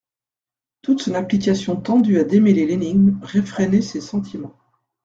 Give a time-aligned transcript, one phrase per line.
[0.81, 4.57] Toute son application tendue à démêler l'énigme, refrénait ses sentiments.